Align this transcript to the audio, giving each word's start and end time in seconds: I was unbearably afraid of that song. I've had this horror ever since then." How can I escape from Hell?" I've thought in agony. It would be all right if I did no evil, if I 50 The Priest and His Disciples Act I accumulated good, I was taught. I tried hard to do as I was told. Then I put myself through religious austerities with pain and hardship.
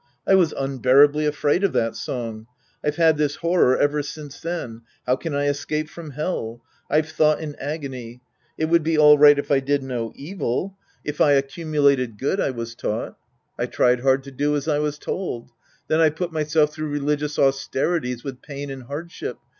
I 0.25 0.33
was 0.33 0.51
unbearably 0.53 1.27
afraid 1.27 1.63
of 1.63 1.73
that 1.73 1.95
song. 1.95 2.47
I've 2.83 2.95
had 2.95 3.17
this 3.17 3.35
horror 3.35 3.77
ever 3.77 4.01
since 4.01 4.39
then." 4.39 4.81
How 5.05 5.15
can 5.15 5.35
I 5.35 5.45
escape 5.45 5.89
from 5.89 6.09
Hell?" 6.09 6.63
I've 6.89 7.09
thought 7.09 7.39
in 7.39 7.55
agony. 7.57 8.23
It 8.57 8.65
would 8.65 8.81
be 8.81 8.97
all 8.97 9.19
right 9.19 9.37
if 9.37 9.51
I 9.51 9.59
did 9.59 9.83
no 9.83 10.11
evil, 10.15 10.75
if 11.05 11.21
I 11.21 11.35
50 11.35 11.35
The 11.35 11.41
Priest 11.41 11.57
and 11.57 11.75
His 11.75 11.81
Disciples 11.83 12.01
Act 12.01 12.01
I 12.01 12.01
accumulated 12.01 12.17
good, 12.17 12.39
I 12.55 12.57
was 12.57 12.73
taught. 12.75 13.17
I 13.59 13.65
tried 13.67 13.99
hard 13.99 14.23
to 14.23 14.31
do 14.31 14.55
as 14.55 14.67
I 14.67 14.79
was 14.79 14.97
told. 14.97 15.51
Then 15.87 15.99
I 15.99 16.09
put 16.09 16.31
myself 16.31 16.73
through 16.73 16.89
religious 16.89 17.37
austerities 17.37 18.23
with 18.23 18.41
pain 18.41 18.71
and 18.71 18.81
hardship. 18.81 19.37